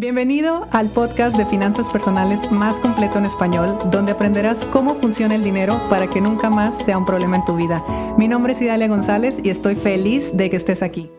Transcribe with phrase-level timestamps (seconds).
[0.00, 5.44] Bienvenido al podcast de finanzas personales más completo en español, donde aprenderás cómo funciona el
[5.44, 7.84] dinero para que nunca más sea un problema en tu vida.
[8.16, 11.10] Mi nombre es Idalia González y estoy feliz de que estés aquí.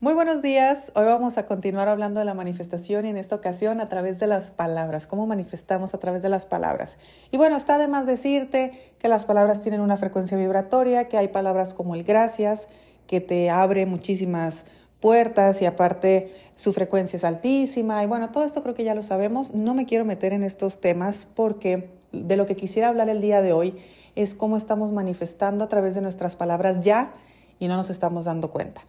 [0.00, 0.90] Muy buenos días.
[0.96, 4.26] Hoy vamos a continuar hablando de la manifestación y en esta ocasión a través de
[4.26, 6.98] las palabras, cómo manifestamos a través de las palabras.
[7.30, 11.28] Y bueno, está de más decirte que las palabras tienen una frecuencia vibratoria, que hay
[11.28, 12.66] palabras como el gracias,
[13.06, 14.66] que te abre muchísimas
[15.00, 19.02] puertas y aparte su frecuencia es altísima y bueno, todo esto creo que ya lo
[19.02, 19.54] sabemos.
[19.54, 23.40] No me quiero meter en estos temas porque de lo que quisiera hablar el día
[23.40, 23.76] de hoy
[24.14, 27.12] es cómo estamos manifestando a través de nuestras palabras ya
[27.58, 28.82] y no nos estamos dando cuenta.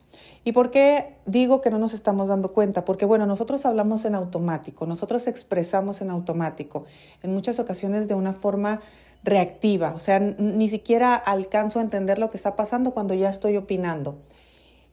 [0.43, 2.83] ¿Y por qué digo que no nos estamos dando cuenta?
[2.83, 6.85] Porque bueno, nosotros hablamos en automático, nosotros expresamos en automático,
[7.21, 8.81] en muchas ocasiones de una forma
[9.23, 13.55] reactiva, o sea, ni siquiera alcanzo a entender lo que está pasando cuando ya estoy
[13.55, 14.17] opinando.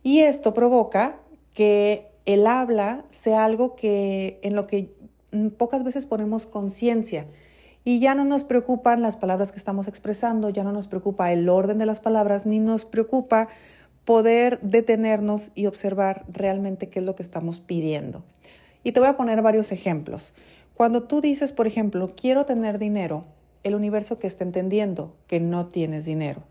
[0.08, 1.18] Y esto provoca
[1.52, 4.90] que el habla sea algo que en lo que
[5.58, 7.26] pocas veces ponemos conciencia
[7.84, 11.46] y ya no nos preocupan las palabras que estamos expresando, ya no nos preocupa el
[11.50, 13.48] orden de las palabras, ni nos preocupa
[14.06, 18.24] poder detenernos y observar realmente qué es lo que estamos pidiendo.
[18.84, 20.32] Y te voy a poner varios ejemplos.
[20.72, 23.26] Cuando tú dices, por ejemplo, quiero tener dinero,
[23.62, 26.44] el universo que está entendiendo que no tienes dinero.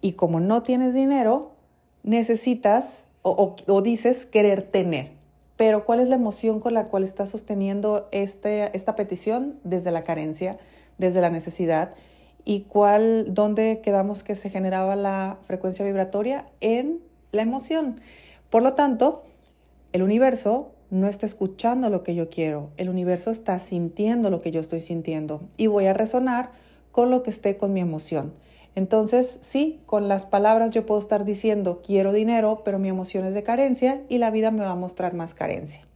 [0.00, 1.51] Y como no tienes dinero,
[2.02, 5.12] necesitas o, dices querer tener.
[5.56, 9.60] Pero ¿cuál es la emoción con la cual estás sosteniendo este, esta petición?
[9.62, 10.58] Desde la carencia,
[10.98, 11.94] desde la necesidad.
[12.44, 16.46] ¿Y cuál, dónde quedamos que se generaba la frecuencia vibratoria?
[16.60, 18.00] En la emoción.
[18.50, 19.22] Por lo tanto,
[19.92, 24.50] el universo no está escuchando lo que yo quiero, el universo está sintiendo lo que
[24.50, 26.50] yo estoy sintiendo y voy a resonar
[26.90, 28.34] con lo que esté con mi emoción.
[28.74, 33.34] Entonces, sí, con las palabras yo puedo estar diciendo quiero dinero, pero mi emoción es
[33.34, 35.86] de carencia y la vida me va a mostrar más carencia.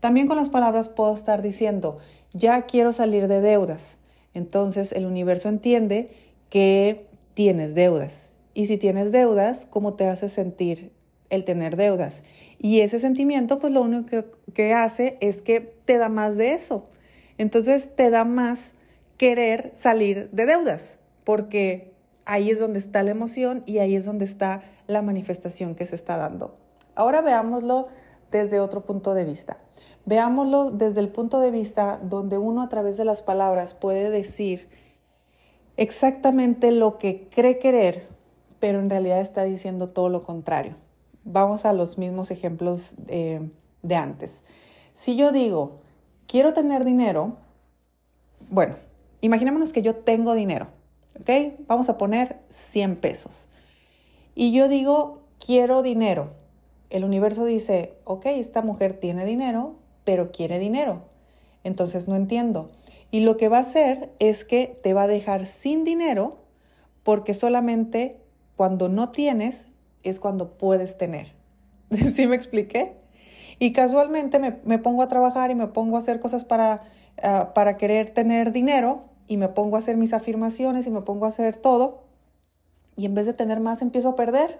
[0.00, 1.98] También con las palabras puedo estar diciendo
[2.32, 3.98] ya quiero salir de deudas.
[4.34, 6.10] Entonces el universo entiende
[6.48, 8.32] que tienes deudas.
[8.54, 10.92] Y si tienes deudas, ¿cómo te hace sentir
[11.28, 12.22] el tener deudas?
[12.58, 14.24] Y ese sentimiento, pues lo único que,
[14.54, 16.86] que hace es que te da más de eso.
[17.36, 18.72] Entonces te da más
[19.18, 21.95] querer salir de deudas, porque
[22.26, 25.94] ahí es donde está la emoción y ahí es donde está la manifestación que se
[25.94, 26.56] está dando.
[26.94, 27.88] Ahora veámoslo
[28.30, 29.58] desde otro punto de vista.
[30.04, 34.68] Veámoslo desde el punto de vista donde uno a través de las palabras puede decir
[35.76, 38.08] exactamente lo que cree querer,
[38.60, 40.76] pero en realidad está diciendo todo lo contrario.
[41.24, 43.50] Vamos a los mismos ejemplos eh,
[43.82, 44.42] de antes.
[44.94, 45.80] Si yo digo,
[46.26, 47.36] quiero tener dinero,
[48.48, 48.76] bueno,
[49.20, 50.68] imaginémonos que yo tengo dinero
[51.20, 51.58] ¿ok?
[51.66, 53.48] Vamos a poner 100 pesos.
[54.34, 56.34] Y yo digo, quiero dinero.
[56.90, 61.02] El universo dice, ok, esta mujer tiene dinero, pero quiere dinero.
[61.64, 62.70] Entonces no entiendo.
[63.10, 66.38] Y lo que va a hacer es que te va a dejar sin dinero
[67.02, 68.20] porque solamente
[68.56, 69.66] cuando no tienes
[70.02, 71.32] es cuando puedes tener.
[72.12, 72.96] ¿Sí me expliqué?
[73.58, 76.82] Y casualmente me, pongo a trabajar y me pongo a hacer cosas para,
[77.22, 81.26] ah, para querer tener dinero y me pongo a hacer mis afirmaciones y me pongo
[81.26, 82.06] a hacer todo
[82.96, 84.58] y en vez de tener más empiezo a perder.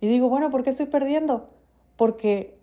[0.00, 1.50] Y digo, bueno, ¿por qué estoy perdiendo?
[1.96, 2.56] Porque,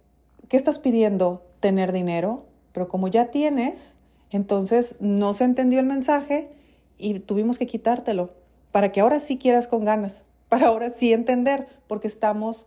[0.49, 1.43] ¿qué estás pidiendo?
[1.59, 3.95] Tener dinero, pero como ya tienes,
[4.31, 6.49] entonces no se entendió el mensaje
[6.97, 8.31] y tuvimos que quitártelo
[8.71, 12.65] para que ahora sí quieras con ganas, para ahora sí entender, porque estamos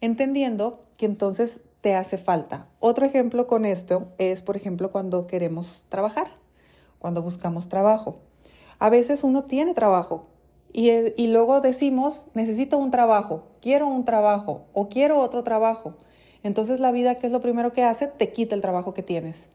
[0.00, 2.66] entendiendo que entonces te hace falta.
[2.80, 6.37] Otro ejemplo con esto es, por ejemplo, cuando queremos trabajar
[6.98, 8.20] cuando buscamos trabajo.
[8.78, 10.26] A veces uno tiene trabajo
[10.72, 15.94] y, y luego decimos, necesito un trabajo, quiero un trabajo o quiero otro trabajo.
[16.42, 18.06] Entonces la vida, ¿qué es lo primero que hace?
[18.06, 19.48] Te quita el trabajo que tienes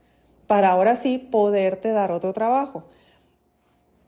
[0.47, 2.83] para ahora sí poderte dar otro trabajo.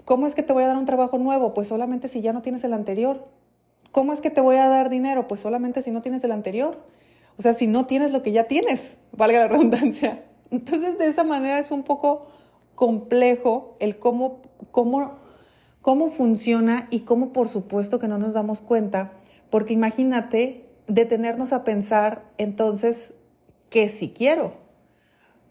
[0.03, 1.53] ¿Cómo es que te voy a dar un trabajo nuevo?
[1.53, 3.25] Pues solamente si ya no tienes el anterior.
[3.91, 5.27] ¿Cómo es que te voy a dar dinero?
[5.27, 6.77] Pues solamente si no tienes el anterior.
[7.37, 10.23] O sea, si no tienes lo que ya tienes, valga la redundancia.
[10.51, 12.27] Entonces, de esa manera es un poco
[12.75, 14.41] complejo el cómo,
[14.71, 15.17] cómo,
[15.81, 19.13] cómo funciona y cómo por supuesto que no nos damos cuenta,
[19.49, 23.13] porque imagínate detenernos a pensar entonces
[23.69, 24.53] que si quiero,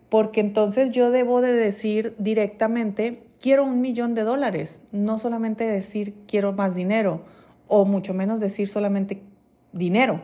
[0.08, 6.14] porque entonces yo debo de decir directamente, quiero un millón de dólares, no solamente decir
[6.26, 7.22] quiero más dinero,
[7.66, 9.22] o mucho menos decir solamente
[9.72, 10.22] dinero.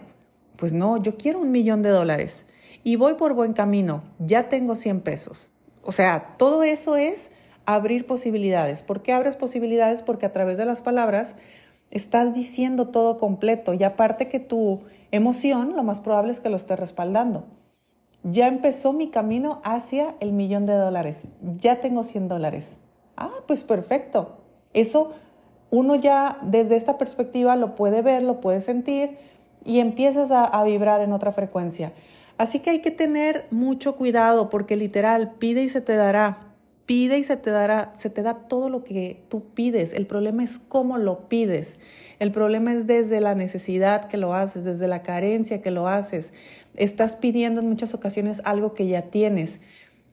[0.56, 2.46] Pues no, yo quiero un millón de dólares
[2.84, 5.49] y voy por buen camino, ya tengo 100 pesos.
[5.82, 7.30] O sea, todo eso es
[7.66, 8.82] abrir posibilidades.
[8.82, 10.02] ¿Por qué abres posibilidades?
[10.02, 11.36] Porque a través de las palabras
[11.90, 14.80] estás diciendo todo completo y aparte que tu
[15.10, 17.46] emoción lo más probable es que lo esté respaldando.
[18.22, 21.28] ya empezó mi camino hacia el millón de dólares,
[21.58, 22.76] ya tengo 100 dólares.
[23.16, 24.36] Ah, pues perfecto.
[24.74, 25.14] Eso
[25.70, 29.16] uno ya desde esta perspectiva lo puede ver, lo puede sentir
[29.64, 31.94] y empiezas a, a vibrar en otra frecuencia.
[32.40, 36.38] Así que hay que tener mucho cuidado porque literal, pide y se te dará.
[36.86, 39.92] Pide y se te dará, se te da todo lo que tú pides.
[39.92, 41.78] El problema es cómo lo pides.
[42.18, 46.32] El problema es desde la necesidad que lo haces, desde la carencia que lo haces.
[46.76, 49.60] Estás pidiendo en muchas ocasiones algo que ya tienes.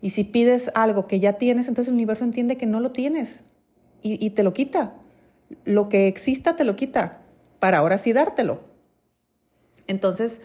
[0.02, 3.46] Y si pides algo que ya tienes, entonces el universo entiende que no lo tienes
[4.02, 4.96] y, te lo quita.
[5.64, 7.22] Lo que exista te lo quita
[7.60, 8.60] para ahora sí dártelo.
[9.88, 10.42] Entonces,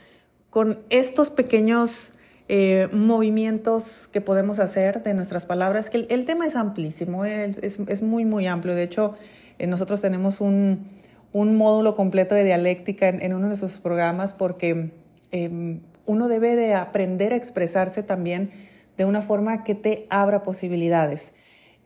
[0.53, 2.13] con estos pequeños
[2.47, 8.03] eh, movimientos que podemos hacer de nuestras palabras, que el, tema es amplísimo, es, es,
[8.03, 8.75] muy, muy amplio.
[8.75, 9.15] De hecho,
[9.59, 10.91] eh, nosotros tenemos un,
[11.33, 14.93] módulo completo de dialéctica en, uno de nuestros programas porque
[15.31, 18.51] eh, uno debe de aprender a expresarse también
[18.99, 21.33] de una forma que te abra posibilidades.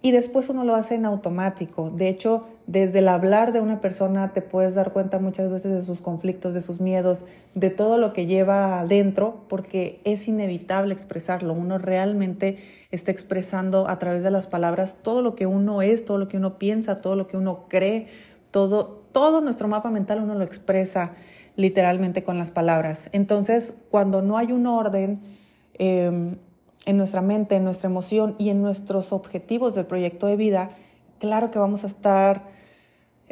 [0.03, 1.91] Y después uno lo hace en automático.
[1.91, 5.83] De hecho, desde el hablar de una persona te puedes dar cuenta muchas veces de
[5.83, 7.25] sus conflictos, de sus miedos,
[7.55, 11.53] de todo lo que lleva adentro, porque es inevitable expresarlo.
[11.53, 12.59] Uno realmente
[12.91, 16.39] está expresando a través de las palabras todo lo que uno es, todo lo que
[16.39, 18.09] uno piensa, todo lo que uno cree,
[18.51, 21.13] todo, todo nuestro mapa mental uno lo expresa
[21.55, 23.11] literalmente con las palabras.
[23.13, 25.21] Entonces, cuando no hay un orden,
[25.79, 26.37] eh,
[26.87, 30.71] en nuestra mente, en nuestra emoción y en nuestros objetivos del proyecto de vida,
[31.19, 32.56] claro que vamos a estar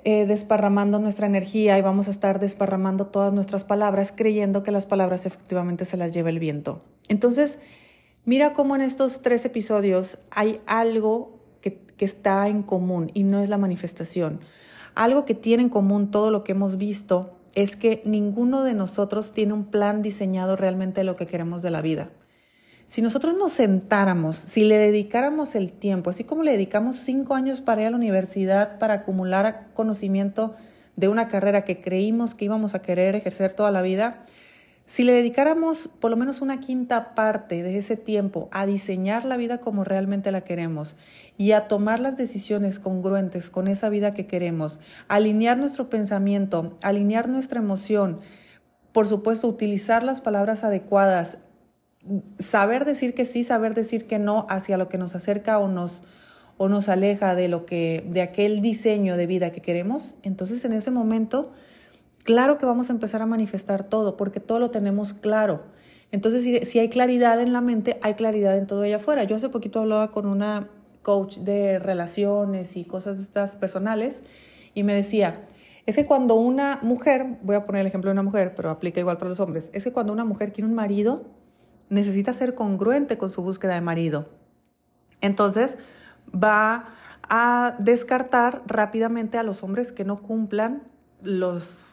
[0.05, 4.85] eh, desparramando nuestra energía y vamos a estar desparramando todas nuestras palabras creyendo que las
[4.85, 6.83] palabras efectivamente se las lleva el viento.
[7.09, 7.59] Entonces,
[8.25, 13.41] mira cómo en estos tres episodios hay algo que, que está en común y no
[13.41, 14.41] es la manifestación.
[14.95, 19.33] Algo que tiene en común todo lo que hemos visto es que ninguno de nosotros
[19.33, 22.11] tiene un plan diseñado realmente de lo que queremos de la vida.
[22.87, 27.61] Si nosotros nos sentáramos, si le dedicáramos el tiempo, así como le dedicamos cinco años
[27.63, 30.55] para ir a la universidad para acumular conocimiento
[30.97, 34.25] de una carrera que creímos que íbamos a querer ejercer toda la vida,
[34.87, 39.39] si le dedicáramos por lo menos una quinta parte de ese tiempo a diseñar la
[39.39, 40.95] vida como realmente la queremos
[41.39, 47.31] y a tomar las decisiones congruentes con esa vida que queremos, alinear nuestro pensamiento, alinear
[47.31, 48.21] nuestra emoción,
[48.93, 51.39] por supuesto, utilizar las palabras adecuadas,
[52.39, 56.03] saber decir que sí, saber decir que no hacia lo que nos acerca o nos,
[56.57, 60.73] o nos aleja de lo que, de aquel diseño de vida que queremos, entonces en
[60.73, 61.53] ese momento,
[62.25, 65.63] claro que vamos a empezar a manifestar todo, porque todo lo tenemos claro.
[66.13, 69.25] Entonces, si, si hay claridad en la mente, hay claridad en todo allá afuera.
[69.25, 70.69] Yo hace poquito hablaba con una
[71.03, 74.23] coach de relaciones y cosas estas personales
[74.75, 75.47] y me decía,
[75.87, 78.99] es que cuando una mujer, voy a poner el ejemplo de una mujer, pero aplica
[78.99, 81.25] igual para los hombres, es que cuando una mujer quiere un marido,
[81.89, 84.29] necesita ser congruente con su búsqueda de marido.
[85.21, 85.79] Entonces,
[86.33, 86.95] va
[87.29, 90.83] a descartar rápidamente a los hombres que no cumplan
[91.23, 91.85] los,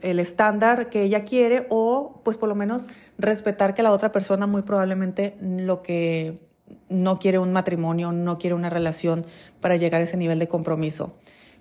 [0.00, 4.46] el estándar que ella quiere o pues por lo menos respetar que la otra persona
[4.46, 6.40] muy probablemente lo que
[6.88, 9.24] no quiere un matrimonio, no quiere una relación
[9.60, 11.14] para llegar a ese nivel de compromiso.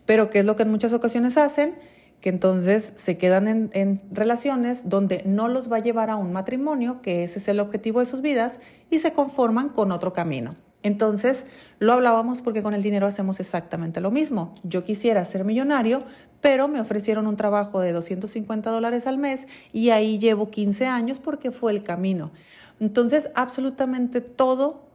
[0.06, 1.76] Pero ¿qué es lo que en muchas ocasiones hacen?
[2.22, 7.02] Que entonces se quedan en, relaciones donde no los va a llevar a un matrimonio,
[7.02, 8.60] que ese es el objetivo de sus vidas,
[8.90, 10.56] y se conforman con otro camino.
[10.84, 11.46] Entonces,
[11.80, 14.56] lo hablábamos porque con el dinero hacemos exactamente lo mismo.
[14.64, 16.04] Yo quisiera ser millonario,
[16.42, 21.20] pero me ofrecieron un trabajo de 250 dólares al mes y ahí llevo 15 años
[21.20, 22.32] porque fue el camino.
[22.80, 24.88] Entonces, absolutamente todo,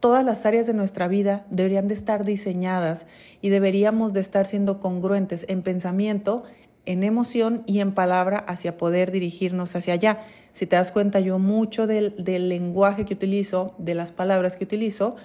[0.00, 3.06] todas las áreas de nuestra vida deberían de estar diseñadas
[3.40, 6.42] y deberíamos de estar siendo congruentes en pensamiento
[6.84, 10.20] en emoción y en palabra hacia poder dirigirnos hacia allá.
[10.52, 12.14] Si te das cuenta, yo mucho del,
[12.48, 15.16] lenguaje que utilizo, de las palabras que utilizo,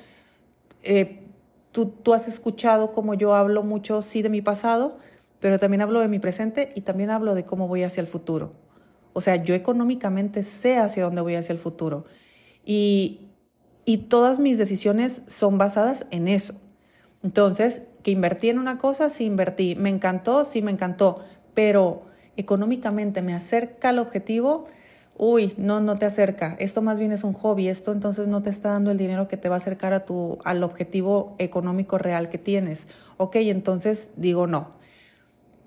[0.83, 1.23] eh,
[1.71, 4.97] tú, tú has escuchado como yo hablo mucho, sí, de mi pasado,
[5.39, 8.53] pero también hablo de mi presente y también hablo de cómo voy hacia el futuro.
[9.13, 12.05] O sea, yo económicamente sé hacia dónde voy hacia el futuro.
[12.65, 13.31] Y,
[13.83, 16.53] y todas mis decisiones son basadas en eso.
[17.23, 19.75] Entonces, que invertí en una cosa, sí invertí.
[19.75, 21.25] Me encantó, sí me encantó
[21.57, 22.03] pero
[22.35, 24.67] económicamente me acerca al objetivo,
[25.17, 26.55] uy, no, no te acerca.
[26.59, 29.37] Esto más bien es un hobby, esto entonces no te está dando el dinero que
[29.37, 32.85] te va a acercar a tu, al objetivo económico real que tienes.
[33.17, 34.75] Ok, entonces digo no.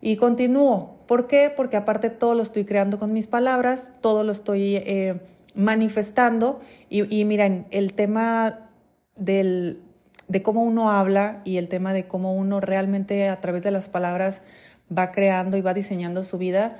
[0.00, 1.00] Y continúo.
[1.08, 1.52] ¿Por qué?
[1.56, 5.20] Porque aparte todo lo estoy creando con mis palabras, todo lo estoy eh,
[5.56, 6.60] manifestando.
[6.88, 8.70] Y, y miren, el tema
[9.16, 9.82] del,
[10.28, 13.88] de cómo uno habla y el tema de cómo uno realmente a través de las
[13.88, 14.42] palabras
[14.96, 16.78] va creando y va diseñando su vida,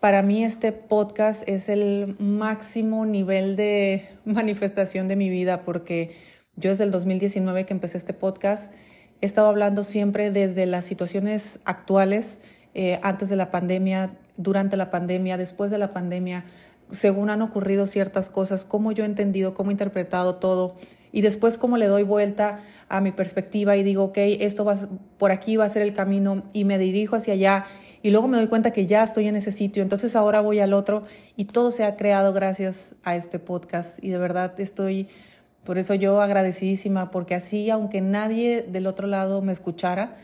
[0.00, 6.16] para mí este podcast es el máximo nivel de manifestación de mi vida porque
[6.56, 8.72] yo desde el 2019 que empecé este podcast
[9.20, 12.40] he estado hablando siempre desde las situaciones actuales,
[12.74, 16.44] eh, antes de la pandemia, durante la pandemia, después de la pandemia,
[16.90, 20.74] según han ocurrido ciertas cosas, cómo yo he entendido, cómo he interpretado todo
[21.12, 24.76] y después cómo le doy vuelta a mi perspectiva y digo, ok, esto va,
[25.18, 27.66] por aquí va a ser el camino y me dirijo hacia allá
[28.02, 30.72] y luego me doy cuenta que ya estoy en ese sitio, entonces ahora voy al
[30.72, 31.04] otro
[31.36, 35.08] y todo se ha creado gracias a este podcast y de verdad estoy,
[35.64, 40.16] por eso yo agradecidísima, porque así, aunque nadie del otro lado me escuchara,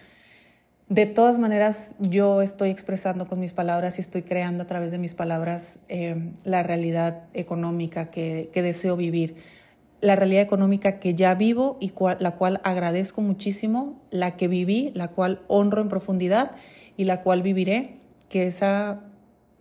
[0.88, 4.98] de todas maneras yo estoy expresando con mis palabras y estoy creando a través de
[4.98, 9.36] mis palabras eh, la realidad económica que, deseo vivir,
[10.00, 15.08] la realidad económica que ya vivo y la cual agradezco muchísimo, la que viví, la
[15.08, 16.52] cual honro en profundidad
[16.96, 17.96] y la cual viviré,
[18.28, 19.00] que esa,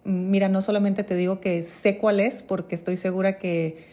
[0.04, 3.86] mira, no solamente te digo que sé cuál es, porque estoy segura que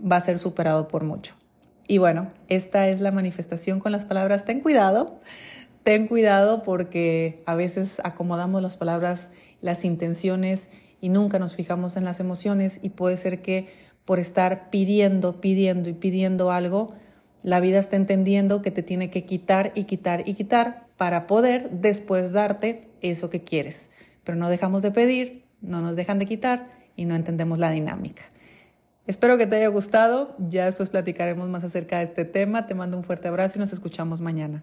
[0.00, 1.34] va a ser superado por mucho.
[1.86, 5.20] Y bueno, esta es la manifestación con las palabras, ten cuidado,
[5.82, 9.30] ten cuidado porque a veces acomodamos las palabras,
[9.60, 10.68] las intenciones
[11.00, 13.68] y nunca nos fijamos en las emociones y puede ser que
[14.04, 16.94] por estar pidiendo, pidiendo y pidiendo algo,
[17.42, 21.70] la vida está entendiendo que te tiene que quitar y quitar y quitar para poder
[21.70, 23.90] después darte eso que quieres.
[24.24, 28.22] Pero no dejamos de pedir, no nos dejan de quitar y no entendemos la dinámica.
[29.06, 30.36] Espero que te haya gustado.
[30.38, 32.66] Ya después platicaremos más acerca de este tema.
[32.66, 34.62] Te mando un fuerte abrazo y nos escuchamos mañana.